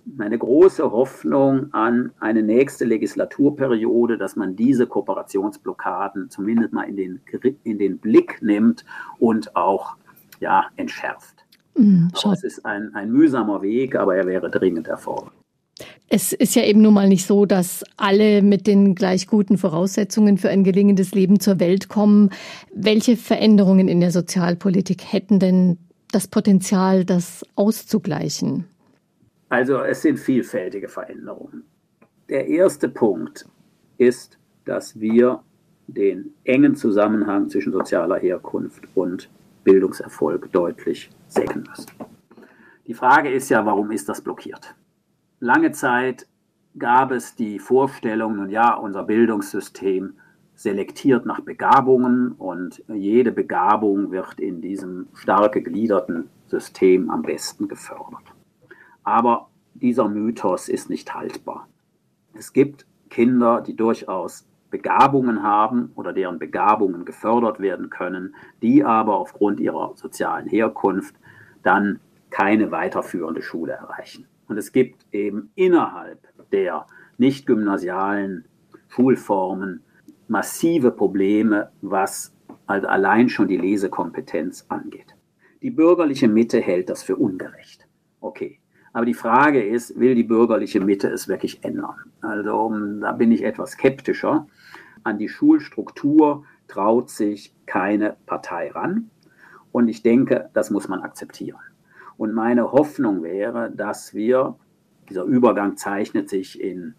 [0.05, 7.21] meine große Hoffnung an eine nächste Legislaturperiode, dass man diese Kooperationsblockaden zumindest mal in den,
[7.63, 8.83] in den Blick nimmt
[9.17, 9.95] und auch
[10.41, 11.45] ja, entschärft.
[11.75, 15.31] Mhm, es ist ein, ein mühsamer Weg, aber er wäre dringend erforderlich.
[16.09, 20.37] Es ist ja eben nun mal nicht so, dass alle mit den gleich guten Voraussetzungen
[20.37, 22.29] für ein gelingendes Leben zur Welt kommen.
[22.75, 25.77] Welche Veränderungen in der Sozialpolitik hätten denn
[26.11, 28.65] das Potenzial, das auszugleichen?
[29.49, 31.63] Also es sind vielfältige Veränderungen.
[32.29, 33.45] Der erste Punkt
[33.97, 35.43] ist, dass wir
[35.87, 39.29] den engen Zusammenhang zwischen sozialer Herkunft und
[39.63, 41.91] Bildungserfolg deutlich senken müssen.
[42.87, 44.75] Die Frage ist ja, warum ist das blockiert?
[45.41, 46.27] lange Zeit
[46.77, 50.13] gab es die Vorstellung, nun ja, unser Bildungssystem
[50.61, 58.23] selektiert nach Begabungen und jede Begabung wird in diesem stark gegliederten System am besten gefördert.
[59.03, 61.67] Aber dieser Mythos ist nicht haltbar.
[62.33, 69.17] Es gibt Kinder, die durchaus Begabungen haben oder deren Begabungen gefördert werden können, die aber
[69.17, 71.15] aufgrund ihrer sozialen Herkunft
[71.63, 74.27] dann keine weiterführende Schule erreichen.
[74.47, 76.19] Und es gibt eben innerhalb
[76.51, 76.85] der
[77.17, 78.45] nicht gymnasialen
[78.89, 79.81] Schulformen
[80.31, 82.33] massive Probleme, was
[82.65, 85.13] also allein schon die Lesekompetenz angeht.
[85.61, 87.85] Die bürgerliche Mitte hält das für ungerecht.
[88.21, 88.59] Okay.
[88.93, 91.95] Aber die Frage ist, will die bürgerliche Mitte es wirklich ändern?
[92.21, 92.43] Also
[93.01, 94.47] da bin ich etwas skeptischer.
[95.03, 99.09] An die Schulstruktur traut sich keine Partei ran.
[99.73, 101.59] Und ich denke, das muss man akzeptieren.
[102.17, 104.55] Und meine Hoffnung wäre, dass wir,
[105.09, 106.95] dieser Übergang zeichnet sich in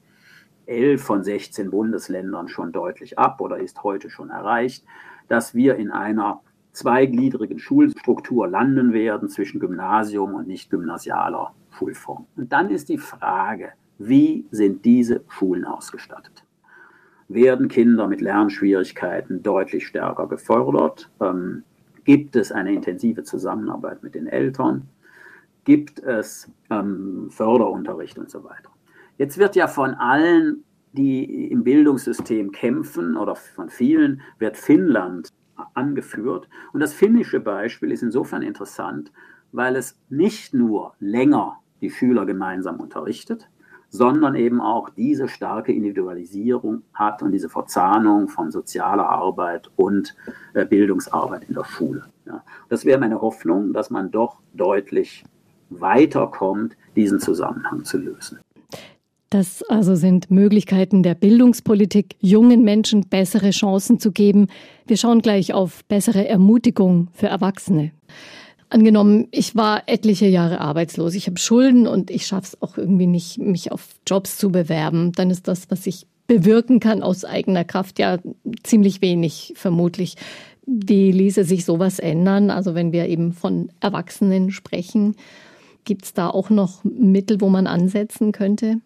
[0.66, 4.84] elf von 16 Bundesländern schon deutlich ab oder ist heute schon erreicht,
[5.28, 6.40] dass wir in einer
[6.72, 12.26] zweigliedrigen Schulstruktur landen werden zwischen Gymnasium und nicht gymnasialer Schulform.
[12.36, 16.44] Und dann ist die Frage, wie sind diese Schulen ausgestattet?
[17.28, 21.10] Werden Kinder mit Lernschwierigkeiten deutlich stärker gefördert?
[21.20, 21.62] Ähm,
[22.04, 24.88] gibt es eine intensive Zusammenarbeit mit den Eltern?
[25.64, 28.70] gibt es ähm, Förderunterricht und so weiter.
[29.18, 35.28] Jetzt wird ja von allen, die im Bildungssystem kämpfen oder von vielen, wird Finnland
[35.74, 36.48] angeführt.
[36.72, 39.12] Und das finnische Beispiel ist insofern interessant,
[39.52, 43.48] weil es nicht nur länger die Schüler gemeinsam unterrichtet,
[43.88, 50.16] sondern eben auch diese starke Individualisierung hat und diese Verzahnung von sozialer Arbeit und
[50.54, 52.04] äh, Bildungsarbeit in der Schule.
[52.70, 55.24] Das wäre meine Hoffnung, dass man doch deutlich
[55.68, 58.38] weiterkommt, diesen Zusammenhang zu lösen.
[59.32, 64.48] Das also sind Möglichkeiten der Bildungspolitik, jungen Menschen bessere Chancen zu geben.
[64.86, 67.92] Wir schauen gleich auf bessere Ermutigung für Erwachsene.
[68.68, 73.06] Angenommen, ich war etliche Jahre arbeitslos, ich habe Schulden und ich schaffe es auch irgendwie
[73.06, 77.64] nicht, mich auf Jobs zu bewerben, dann ist das, was ich bewirken kann aus eigener
[77.64, 78.18] Kraft, ja
[78.64, 80.16] ziemlich wenig vermutlich.
[80.66, 82.50] Wie ließe sich sowas ändern?
[82.50, 85.16] Also wenn wir eben von Erwachsenen sprechen,
[85.84, 88.82] gibt es da auch noch Mittel, wo man ansetzen könnte?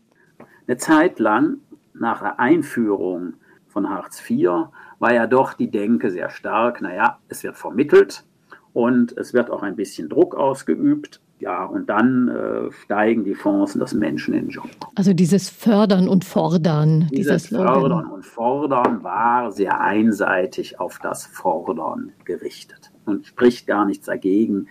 [0.67, 1.59] Eine Zeit lang
[1.95, 3.35] nach der Einführung
[3.69, 8.25] von Hartz IV war ja doch die Denke sehr stark, naja, es wird vermittelt
[8.73, 11.21] und es wird auch ein bisschen Druck ausgeübt.
[11.39, 14.71] Ja, und dann äh, steigen die Chancen, dass Menschen in den Job.
[14.95, 17.09] Also dieses Fördern und Fordern.
[17.13, 24.07] Dieses Fördern und Fordern war sehr einseitig auf das Fordern gerichtet und spricht gar nichts
[24.07, 24.69] dagegen,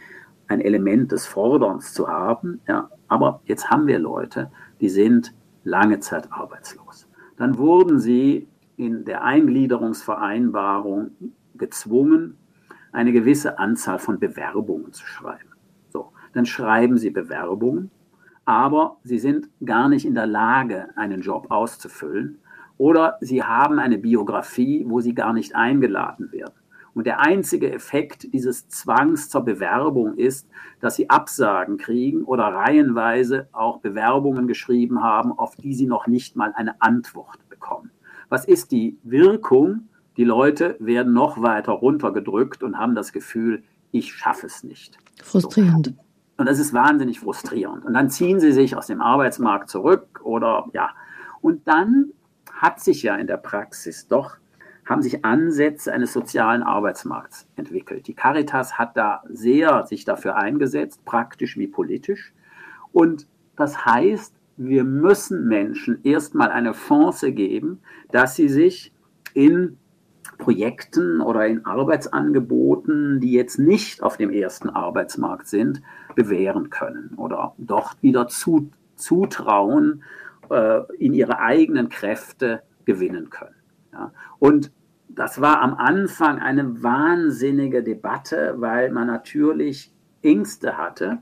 [0.48, 2.62] ein Element des Forderns zu haben.
[2.68, 4.50] Ja, aber jetzt haben wir Leute,
[4.82, 5.34] die sind
[5.66, 7.10] lange Zeit arbeitslos.
[7.36, 8.48] Dann wurden sie
[8.78, 11.12] in der Eingliederungsvereinbarung
[11.56, 12.38] gezwungen,
[12.94, 15.50] eine gewisse Anzahl von Bewerbungen zu schreiben.
[15.90, 17.92] So, dann schreiben sie Bewerbungen,
[18.46, 22.40] aber sie sind gar nicht in der Lage, einen Job auszufüllen
[22.78, 26.54] oder sie haben eine Biografie, wo sie gar nicht eingeladen werden.
[26.96, 30.48] Und der einzige Effekt dieses Zwangs zur Bewerbung ist,
[30.80, 36.38] dass sie Absagen kriegen oder reihenweise auch Bewerbungen geschrieben haben, auf die sie noch nicht
[36.38, 37.92] mal eine Antwort bekommen.
[38.30, 39.90] Was ist die Wirkung?
[40.16, 44.98] Die Leute werden noch weiter runtergedrückt und haben das Gefühl, ich schaffe es nicht.
[45.22, 45.88] Frustrierend.
[45.88, 45.94] So.
[46.38, 47.84] Und das ist wahnsinnig frustrierend.
[47.84, 50.92] Und dann ziehen sie sich aus dem Arbeitsmarkt zurück oder ja.
[51.42, 52.12] Und dann
[52.54, 54.38] hat sich ja in der Praxis doch
[54.86, 58.08] haben sich Ansätze eines sozialen Arbeitsmarkts entwickelt.
[58.08, 62.34] Die Caritas hat da sehr sich dafür eingesetzt, praktisch wie politisch.
[62.94, 68.94] Und das heißt, wir müssen Menschen erstmal eine Chance geben, dass sie sich
[69.34, 69.78] in
[70.38, 75.82] Projekten oder in Arbeitsangeboten, die jetzt nicht auf dem ersten Arbeitsmarkt sind,
[76.16, 80.04] bewähren können oder dort wieder zu, zutrauen,
[80.50, 83.55] äh, in ihre eigenen Kräfte gewinnen können.
[83.96, 84.12] Ja.
[84.40, 84.72] Und
[85.08, 91.20] das war am Anfang eine wahnsinnige Debatte, weil man natürlich Ängste hatte.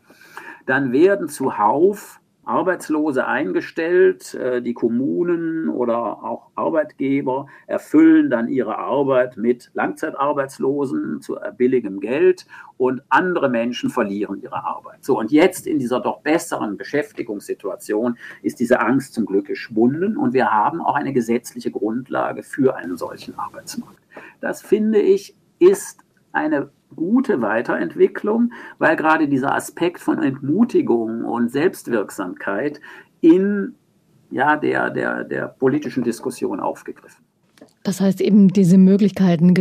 [0.65, 4.33] Dann werden zuhauf Arbeitslose eingestellt.
[4.33, 12.45] Äh, die Kommunen oder auch Arbeitgeber erfüllen dann ihre Arbeit mit Langzeitarbeitslosen zu billigem Geld
[12.77, 15.03] und andere Menschen verlieren ihre Arbeit.
[15.03, 20.33] So, und jetzt in dieser doch besseren Beschäftigungssituation ist diese Angst zum Glück geschwunden und
[20.33, 23.99] wir haben auch eine gesetzliche Grundlage für einen solchen Arbeitsmarkt.
[24.41, 26.01] Das finde ich ist
[26.33, 32.79] eine gute Weiterentwicklung, weil gerade dieser Aspekt von Entmutigung und Selbstwirksamkeit
[33.21, 33.75] in
[34.31, 37.23] ja, der, der, der politischen Diskussion aufgegriffen.
[37.83, 39.53] Das heißt eben, diese Möglichkeiten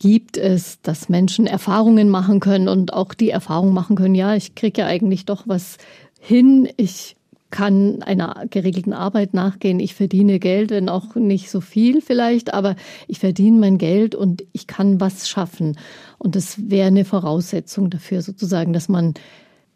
[0.00, 4.54] gibt es, dass Menschen Erfahrungen machen können und auch die Erfahrung machen können, ja, ich
[4.54, 5.78] kriege ja eigentlich doch was
[6.18, 7.16] hin, ich
[7.50, 9.80] kann einer geregelten Arbeit nachgehen.
[9.80, 14.44] Ich verdiene Geld, wenn auch nicht so viel vielleicht, aber ich verdiene mein Geld und
[14.52, 15.78] ich kann was schaffen.
[16.18, 19.14] Und das wäre eine Voraussetzung dafür sozusagen, dass man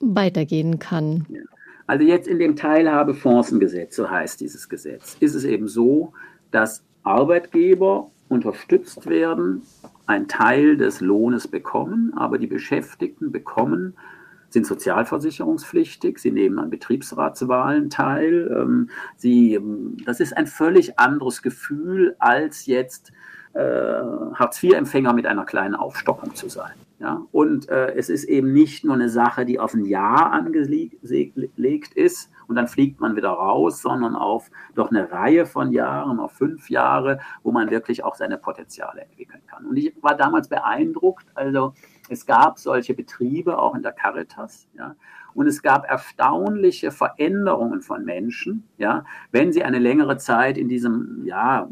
[0.01, 1.27] weitergehen kann.
[1.87, 6.13] Also jetzt in dem Teilhabefondsengesetz, so heißt dieses Gesetz, ist es eben so,
[6.51, 9.63] dass Arbeitgeber unterstützt werden,
[10.07, 13.95] einen Teil des Lohnes bekommen, aber die Beschäftigten bekommen
[14.53, 18.51] sind sozialversicherungspflichtig, sie nehmen an Betriebsratswahlen teil.
[18.55, 23.13] Ähm, sie, ähm, das ist ein völlig anderes Gefühl, als jetzt
[23.55, 23.61] äh,
[24.35, 26.73] Hartz-IV-Empfänger mit einer kleinen Aufstockung zu sein.
[26.99, 27.27] Ja?
[27.33, 32.31] Und äh, es ist eben nicht nur eine Sache, die auf ein Jahr angelegt ist
[32.47, 36.71] und dann fliegt man wieder raus, sondern auf doch eine Reihe von Jahren, auf fünf
[36.71, 39.67] Jahre, wo man wirklich auch seine Potenziale entwickeln kann.
[39.67, 41.75] Und ich war damals beeindruckt, also
[42.13, 44.95] es gab solche Betriebe auch in der Caritas, ja.
[45.35, 51.23] Und es gab erstaunliche Veränderungen von Menschen, ja, wenn sie eine längere Zeit in diesem,
[51.25, 51.69] ja,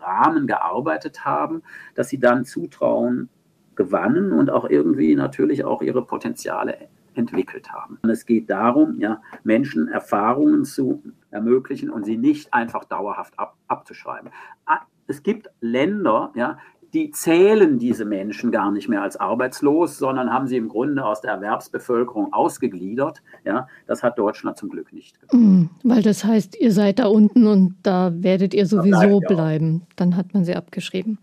[0.00, 1.62] Rahmen gearbeitet haben,
[1.94, 3.28] dass sie dann Zutrauen
[3.74, 7.98] gewannen und auch irgendwie natürlich auch ihre Potenziale entwickelt haben.
[8.02, 13.56] Und es geht darum, ja, Menschen Erfahrungen zu ermöglichen und sie nicht einfach dauerhaft ab,
[13.66, 14.30] abzuschreiben.
[14.66, 16.58] Ah, es gibt Länder, ja,
[16.94, 21.20] die zählen diese Menschen gar nicht mehr als arbeitslos, sondern haben sie im Grunde aus
[21.20, 23.22] der Erwerbsbevölkerung ausgegliedert.
[23.44, 25.18] Ja, das hat Deutschland zum Glück nicht.
[25.32, 29.82] Mhm, weil das heißt, ihr seid da unten und da werdet ihr sowieso bleiben.
[29.96, 31.18] Dann hat man sie abgeschrieben.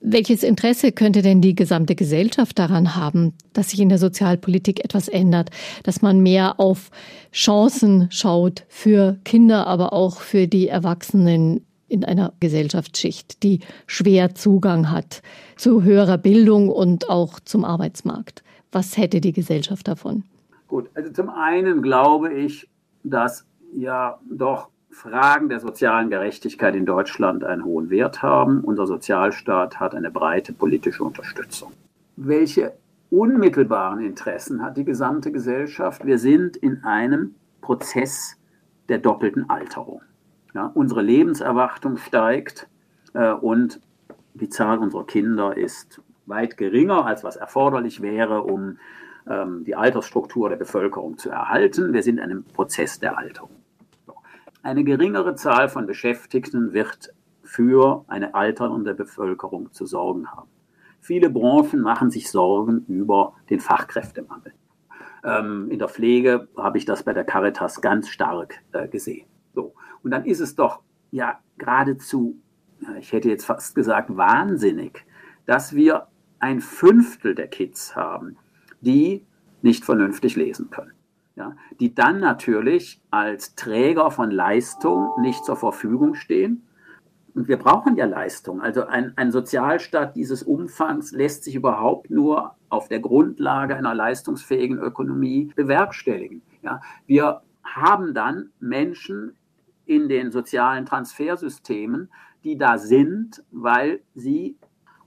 [0.00, 5.08] Welches Interesse könnte denn die gesamte Gesellschaft daran haben, dass sich in der Sozialpolitik etwas
[5.08, 5.50] ändert,
[5.82, 6.90] dass man mehr auf
[7.32, 14.90] Chancen schaut für Kinder, aber auch für die Erwachsenen in einer Gesellschaftsschicht, die schwer Zugang
[14.90, 15.22] hat
[15.56, 18.42] zu höherer Bildung und auch zum Arbeitsmarkt.
[18.72, 20.24] Was hätte die Gesellschaft davon?
[20.66, 22.68] Gut, also zum einen glaube ich,
[23.04, 28.60] dass ja doch Fragen der sozialen Gerechtigkeit in Deutschland einen hohen Wert haben.
[28.60, 31.72] Unser Sozialstaat hat eine breite politische Unterstützung.
[32.16, 32.72] Welche
[33.10, 36.04] unmittelbaren Interessen hat die gesamte Gesellschaft?
[36.04, 38.36] Wir sind in einem Prozess
[38.88, 40.00] der doppelten Alterung.
[40.54, 42.68] Ja, unsere Lebenserwartung steigt
[43.12, 43.80] äh, und
[44.34, 48.78] die Zahl unserer Kinder ist weit geringer, als was erforderlich wäre, um
[49.28, 51.92] ähm, die Altersstruktur der Bevölkerung zu erhalten.
[51.92, 53.50] Wir sind in einem Prozess der Alterung.
[54.62, 57.12] Eine geringere Zahl von Beschäftigten wird
[57.42, 60.48] für eine alternde Bevölkerung zu sorgen haben.
[61.00, 64.54] Viele Branchen machen sich Sorgen über den Fachkräftemangel.
[65.24, 69.26] Ähm, in der Pflege habe ich das bei der Caritas ganz stark äh, gesehen.
[69.54, 69.74] So.
[70.02, 72.38] Und dann ist es doch ja geradezu,
[72.98, 75.04] ich hätte jetzt fast gesagt, wahnsinnig,
[75.46, 78.36] dass wir ein Fünftel der Kids haben,
[78.80, 79.24] die
[79.62, 80.92] nicht vernünftig lesen können.
[81.36, 86.62] Ja, die dann natürlich als Träger von Leistung nicht zur Verfügung stehen.
[87.34, 88.60] Und wir brauchen ja Leistung.
[88.60, 94.78] Also ein, ein Sozialstaat dieses Umfangs lässt sich überhaupt nur auf der Grundlage einer leistungsfähigen
[94.78, 96.42] Ökonomie bewerkstelligen.
[96.62, 99.34] Ja, wir haben dann Menschen
[99.86, 102.10] in den sozialen Transfersystemen,
[102.42, 104.56] die da sind, weil sie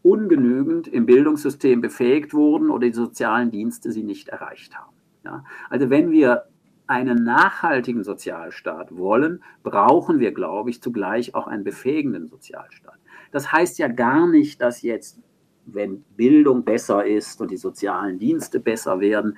[0.02, 4.96] ungenügend im Bildungssystem befähigt wurden oder die sozialen Dienste sie nicht erreicht haben.
[5.24, 5.44] Ja?
[5.70, 6.46] Also wenn wir
[6.88, 12.98] einen nachhaltigen Sozialstaat wollen, brauchen wir, glaube ich, zugleich auch einen befähigenden Sozialstaat.
[13.32, 15.20] Das heißt ja gar nicht, dass jetzt,
[15.66, 19.38] wenn Bildung besser ist und die sozialen Dienste besser werden,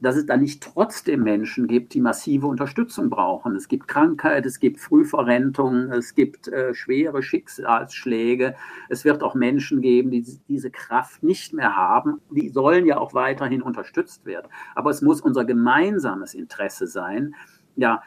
[0.00, 3.56] dass es da nicht trotzdem Menschen gibt, die massive Unterstützung brauchen.
[3.56, 8.54] Es gibt Krankheit, es gibt Frühverrentung, es gibt äh, schwere Schicksalsschläge.
[8.88, 12.20] Es wird auch Menschen geben, die diese Kraft nicht mehr haben.
[12.30, 14.48] Die sollen ja auch weiterhin unterstützt werden.
[14.74, 17.34] Aber es muss unser gemeinsames Interesse sein,
[17.76, 18.02] ja,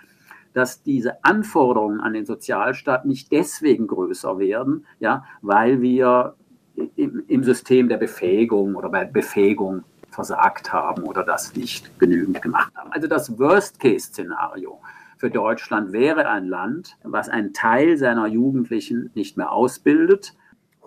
[0.54, 6.36] dass diese Anforderungen an den Sozialstaat nicht deswegen größer werden, ja, weil wir
[6.96, 9.84] im, im System der Befähigung oder bei Befähigung
[10.18, 12.92] versagt haben oder das nicht genügend gemacht haben.
[12.92, 14.82] Also das Worst-Case-Szenario
[15.20, 20.34] für Deutschland wäre ein Land, was einen Teil seiner Jugendlichen nicht mehr ausbildet,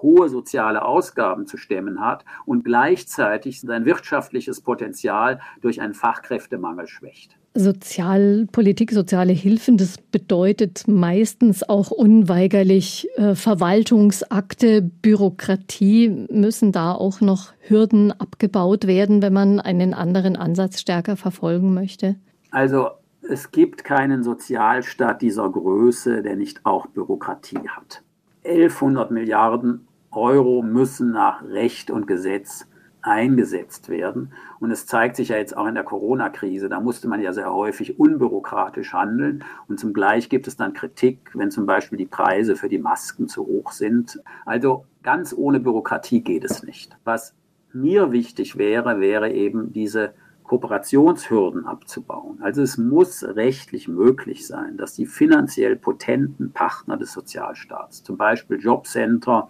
[0.02, 7.36] hohe soziale Ausgaben zu stemmen hat und gleichzeitig sein wirtschaftliches Potenzial durch einen Fachkräftemangel schwächt.
[7.54, 16.26] Sozialpolitik, soziale Hilfen, das bedeutet meistens auch unweigerlich äh, Verwaltungsakte, Bürokratie.
[16.30, 22.14] Müssen da auch noch Hürden abgebaut werden, wenn man einen anderen Ansatz stärker verfolgen möchte?
[22.52, 22.90] Also
[23.28, 28.02] es gibt keinen Sozialstaat dieser Größe, der nicht auch Bürokratie hat.
[28.44, 32.66] 1100 Milliarden Euro müssen nach Recht und Gesetz
[33.02, 34.32] eingesetzt werden.
[34.58, 37.52] Und es zeigt sich ja jetzt auch in der Corona-Krise, da musste man ja sehr
[37.52, 39.44] häufig unbürokratisch handeln.
[39.68, 43.28] Und zum Gleich gibt es dann Kritik, wenn zum Beispiel die Preise für die Masken
[43.28, 44.20] zu hoch sind.
[44.44, 46.96] Also ganz ohne Bürokratie geht es nicht.
[47.04, 47.34] Was
[47.72, 50.12] mir wichtig wäre, wäre eben diese
[50.50, 52.40] Kooperationshürden abzubauen.
[52.42, 58.58] Also es muss rechtlich möglich sein, dass die finanziell potenten Partner des Sozialstaats, zum Beispiel
[58.58, 59.46] Jobcenter,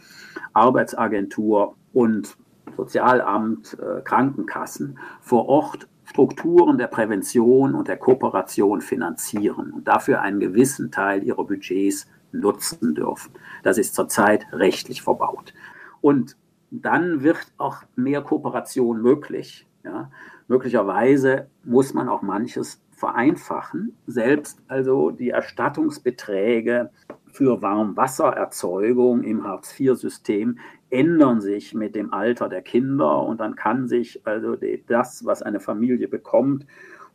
[0.52, 2.36] Arbeitsagentur und
[2.76, 10.38] Sozialamt, äh, Krankenkassen vor Ort Strukturen der Prävention und der Kooperation finanzieren und dafür einen
[10.38, 13.32] gewissen Teil ihrer Budgets nutzen dürfen.
[13.62, 15.54] Das ist zurzeit rechtlich verbaut.
[16.02, 16.36] Und
[16.70, 19.66] dann wird auch mehr Kooperation möglich.
[19.84, 20.10] Ja.
[20.48, 26.90] Möglicherweise muss man auch manches vereinfachen, selbst also die Erstattungsbeträge
[27.26, 30.58] für Warmwassererzeugung im Hartz-IV-System
[30.90, 35.60] ändern sich mit dem Alter der Kinder und dann kann sich also das, was eine
[35.60, 36.66] Familie bekommt,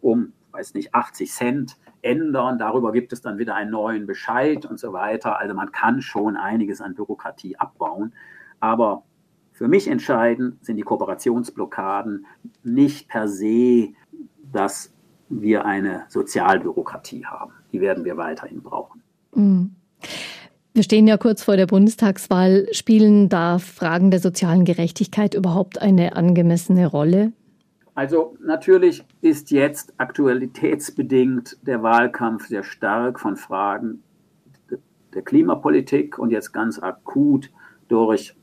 [0.01, 2.57] um, weiß nicht, 80 Cent ändern.
[2.57, 5.37] Darüber gibt es dann wieder einen neuen Bescheid und so weiter.
[5.37, 8.13] Also man kann schon einiges an Bürokratie abbauen.
[8.59, 9.03] Aber
[9.55, 12.25] für mich entscheidend sind die Kooperationsblockaden
[12.63, 13.93] nicht per se,
[14.51, 14.93] dass
[15.29, 17.53] wir eine Sozialbürokratie haben.
[17.71, 19.01] Die werden wir weiterhin brauchen.
[19.33, 19.71] Mhm.
[20.73, 22.67] Wir stehen ja kurz vor der Bundestagswahl.
[22.73, 27.31] Spielen da Fragen der sozialen Gerechtigkeit überhaupt eine angemessene Rolle?
[27.93, 34.03] Also natürlich ist jetzt aktualitätsbedingt der Wahlkampf sehr stark von Fragen
[35.13, 37.49] der Klimapolitik und jetzt ganz akut
[37.87, 38.35] durch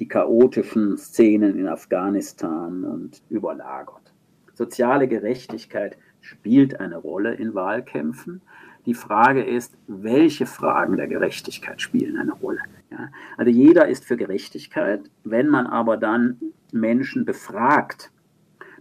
[0.00, 4.14] die chaotischen Szenen in Afghanistan und überlagert.
[4.54, 8.40] Soziale Gerechtigkeit spielt eine Rolle in Wahlkämpfen.
[8.86, 12.60] Die Frage ist, welche Fragen der Gerechtigkeit spielen eine Rolle?
[12.90, 15.02] Ja, also jeder ist für Gerechtigkeit.
[15.22, 16.40] Wenn man aber dann
[16.72, 18.10] Menschen befragt,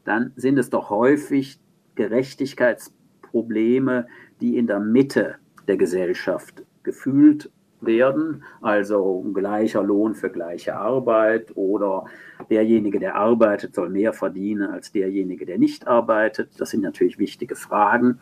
[0.06, 1.60] dann sind es doch häufig
[1.96, 4.08] Gerechtigkeitsprobleme,
[4.40, 5.36] die in der Mitte
[5.68, 7.52] der Gesellschaft gefühlt
[7.82, 12.06] werden, also gleicher Lohn für gleiche Arbeit oder
[12.50, 16.60] derjenige, der arbeitet, soll mehr verdienen als derjenige, der nicht arbeitet.
[16.60, 18.20] Das sind natürlich wichtige Fragen.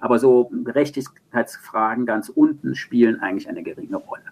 [0.00, 4.22] Aber so Gerechtigkeitsfragen ganz unten spielen eigentlich eine geringe Rolle.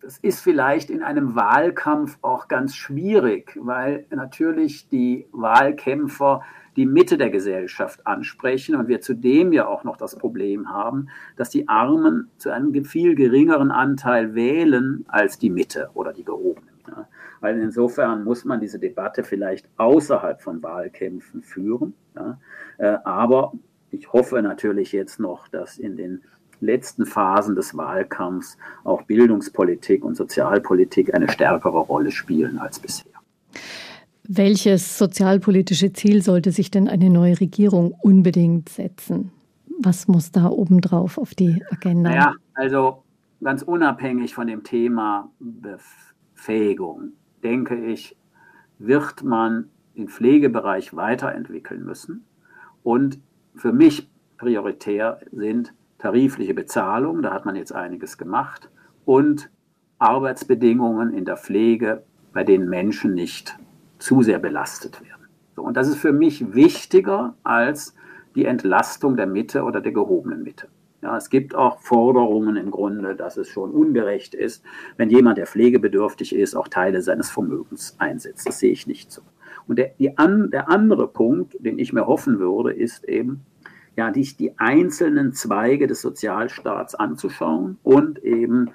[0.00, 6.42] Das ist vielleicht in einem Wahlkampf auch ganz schwierig, weil natürlich die Wahlkämpfer
[6.76, 11.50] die Mitte der Gesellschaft ansprechen und wir zudem ja auch noch das Problem haben, dass
[11.50, 16.76] die Armen zu einem viel geringeren Anteil wählen als die Mitte oder die Gehobenen.
[17.40, 21.94] Weil insofern muss man diese Debatte vielleicht außerhalb von Wahlkämpfen führen.
[22.78, 23.52] Äh, aber
[23.90, 26.22] ich hoffe natürlich jetzt noch, dass in den
[26.60, 33.15] letzten Phasen des Wahlkampfs auch Bildungspolitik und Sozialpolitik eine stärkere Rolle spielen als bisher.
[34.28, 39.30] Welches sozialpolitische Ziel sollte sich denn eine neue Regierung unbedingt setzen?
[39.80, 42.10] Was muss da obendrauf auf die Agenda?
[42.10, 43.04] Naja, also
[43.42, 47.12] ganz unabhängig von dem Thema Befähigung,
[47.44, 48.16] denke ich,
[48.78, 52.24] wird man den Pflegebereich weiterentwickeln müssen.
[52.82, 53.20] Und
[53.54, 54.08] für mich
[54.38, 58.70] prioritär sind tarifliche Bezahlung, da hat man jetzt einiges gemacht,
[59.04, 59.50] und
[59.98, 62.02] Arbeitsbedingungen in der Pflege,
[62.32, 63.56] bei denen Menschen nicht
[63.98, 65.26] zu sehr belastet werden.
[65.54, 67.94] So, und das ist für mich wichtiger als
[68.34, 70.68] die Entlastung der Mitte oder der gehobenen Mitte.
[71.02, 74.64] Ja, es gibt auch Forderungen im Grunde, dass es schon ungerecht ist,
[74.96, 78.48] wenn jemand, der pflegebedürftig ist, auch Teile seines Vermögens einsetzt.
[78.48, 79.22] Das sehe ich nicht so.
[79.66, 83.42] Und der, an, der andere Punkt, den ich mir hoffen würde, ist eben,
[83.96, 88.70] ja, die, die einzelnen Zweige des Sozialstaats anzuschauen und eben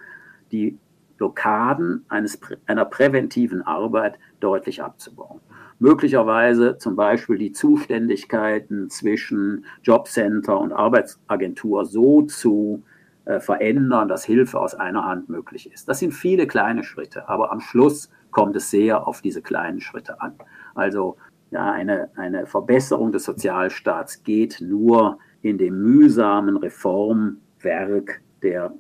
[0.52, 0.78] die
[1.22, 5.40] Blockaden eines, einer präventiven Arbeit deutlich abzubauen.
[5.78, 12.82] Möglicherweise zum Beispiel die Zuständigkeiten zwischen Jobcenter und Arbeitsagentur so zu
[13.26, 15.88] äh, verändern, dass Hilfe aus einer Hand möglich ist.
[15.88, 20.20] Das sind viele kleine Schritte, aber am Schluss kommt es sehr auf diese kleinen Schritte
[20.22, 20.34] an.
[20.74, 21.18] Also
[21.52, 28.74] ja, eine, eine Verbesserung des Sozialstaats geht nur in dem mühsamen Reformwerk der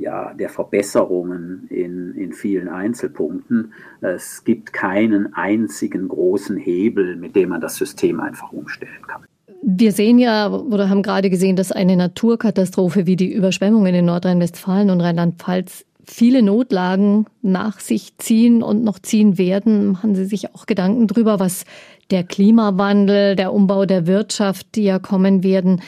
[0.00, 3.72] ja, der Verbesserungen in, in vielen Einzelpunkten.
[4.00, 9.24] Es gibt keinen einzigen großen Hebel, mit dem man das System einfach umstellen kann.
[9.62, 14.90] Wir sehen ja oder haben gerade gesehen, dass eine Naturkatastrophe wie die Überschwemmungen in Nordrhein-Westfalen
[14.90, 19.92] und Rheinland-Pfalz viele Notlagen nach sich ziehen und noch ziehen werden.
[19.92, 21.64] Machen Sie sich auch Gedanken darüber, was
[22.10, 25.82] der Klimawandel, der Umbau der Wirtschaft, die ja kommen werden,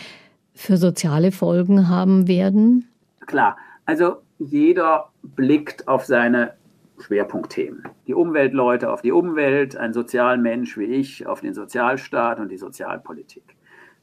[0.52, 2.86] für soziale Folgen haben werden?
[3.26, 3.56] Klar,
[3.90, 6.54] also jeder blickt auf seine
[7.00, 7.82] Schwerpunktthemen.
[8.06, 13.56] Die Umweltleute auf die Umwelt, ein Sozialmensch wie ich auf den Sozialstaat und die Sozialpolitik.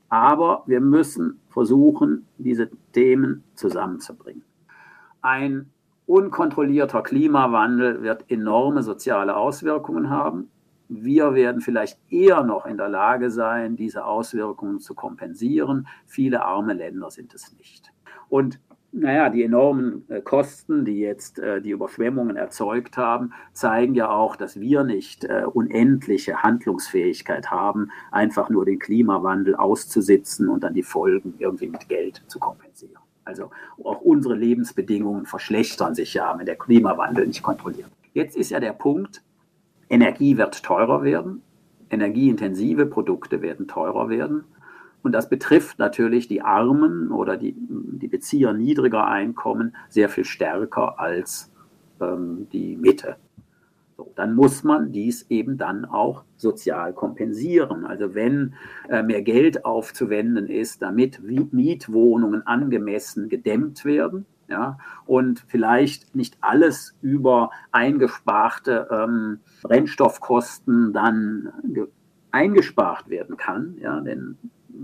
[0.09, 4.43] Aber wir müssen versuchen, diese Themen zusammenzubringen.
[5.21, 5.71] Ein
[6.05, 10.49] unkontrollierter Klimawandel wird enorme soziale Auswirkungen haben.
[10.89, 15.87] Wir werden vielleicht eher noch in der Lage sein, diese Auswirkungen zu kompensieren.
[16.05, 17.93] Viele arme Länder sind es nicht.
[18.27, 18.59] Und
[18.99, 24.35] naja, die enormen äh, Kosten, die jetzt äh, die Überschwemmungen erzeugt haben, zeigen ja auch,
[24.35, 30.83] dass wir nicht äh, unendliche Handlungsfähigkeit haben, einfach nur den Klimawandel auszusitzen und dann die
[30.83, 32.97] Folgen irgendwie mit Geld zu kompensieren.
[33.23, 33.51] Also
[33.83, 37.89] auch unsere Lebensbedingungen verschlechtern sich ja, wenn der Klimawandel nicht kontrolliert.
[38.13, 39.21] Jetzt ist ja der Punkt,
[39.89, 41.41] Energie wird teurer werden,
[41.89, 44.45] energieintensive Produkte werden teurer werden.
[45.03, 50.99] Und das betrifft natürlich die Armen oder die, die Bezieher niedriger Einkommen sehr viel stärker
[50.99, 51.51] als
[52.01, 53.17] ähm, die Mitte.
[53.95, 57.85] So, dann muss man dies eben dann auch sozial kompensieren.
[57.85, 58.53] Also wenn
[58.89, 66.95] äh, mehr Geld aufzuwenden ist, damit Mietwohnungen angemessen gedämmt werden, ja, und vielleicht nicht alles
[67.01, 71.51] über eingesparte ähm, Brennstoffkosten dann
[72.31, 74.37] eingespart werden kann, ja, denn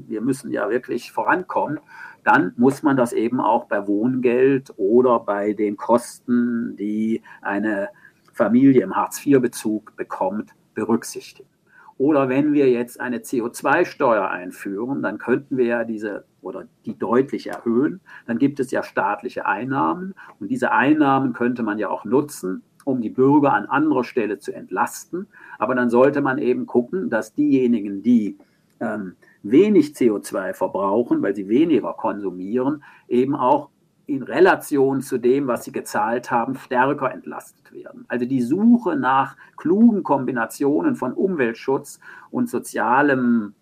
[0.07, 1.79] wir müssen ja wirklich vorankommen,
[2.23, 7.89] dann muss man das eben auch bei Wohngeld oder bei den Kosten, die eine
[8.31, 11.49] Familie im Hartz-IV-Bezug bekommt, berücksichtigen.
[11.97, 17.47] Oder wenn wir jetzt eine CO2-Steuer einführen, dann könnten wir ja diese oder die deutlich
[17.47, 18.01] erhöhen.
[18.25, 22.99] Dann gibt es ja staatliche Einnahmen und diese Einnahmen könnte man ja auch nutzen, um
[23.01, 25.27] die Bürger an anderer Stelle zu entlasten.
[25.59, 28.37] Aber dann sollte man eben gucken, dass diejenigen, die
[28.79, 33.69] ähm, wenig CO2 verbrauchen, weil sie weniger konsumieren, eben auch
[34.05, 38.05] in Relation zu dem, was sie gezahlt haben, stärker entlastet werden.
[38.07, 43.53] Also die Suche nach klugen Kombinationen von Umweltschutz und sozialem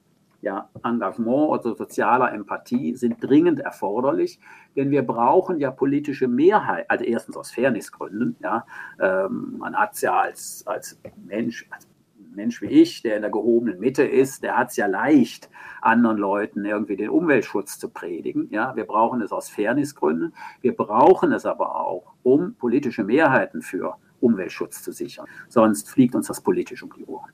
[0.41, 4.39] ja, Engagement oder sozialer Empathie sind dringend erforderlich,
[4.75, 8.65] denn wir brauchen ja politische Mehrheit, also erstens aus Fairnessgründen, ja,
[8.99, 11.87] ähm, man hat es ja als, als Mensch, als
[12.35, 15.49] Mensch wie ich, der in der gehobenen Mitte ist, der hat es ja leicht,
[15.81, 18.47] anderen Leuten irgendwie den Umweltschutz zu predigen.
[18.51, 20.33] Ja, wir brauchen es aus Fairnessgründen.
[20.61, 25.25] Wir brauchen es aber auch, um politische Mehrheiten für Umweltschutz zu sichern.
[25.49, 27.31] Sonst fliegt uns das politisch um die Ohren.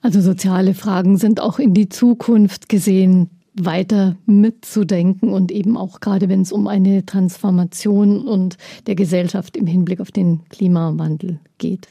[0.00, 6.28] Also soziale Fragen sind auch in die Zukunft gesehen weiter mitzudenken und eben auch gerade
[6.28, 8.56] wenn es um eine Transformation und
[8.86, 11.88] der Gesellschaft im Hinblick auf den Klimawandel geht.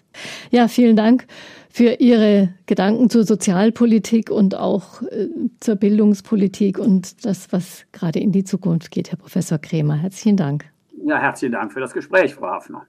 [0.52, 1.28] Ja, vielen Dank
[1.70, 5.28] für Ihre Gedanken zur Sozialpolitik und auch äh,
[5.60, 9.96] zur Bildungspolitik und das, was gerade in die Zukunft geht, Herr Professor Kremer.
[9.96, 10.66] Herzlichen Dank.
[11.06, 12.86] Ja, herzlichen Dank für das Gespräch, Frau Hafner.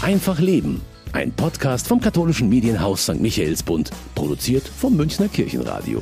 [0.00, 0.80] Einfach Leben.
[1.12, 3.20] Ein Podcast vom katholischen Medienhaus St.
[3.20, 6.00] Michaelsbund, produziert vom Münchner Kirchenradio.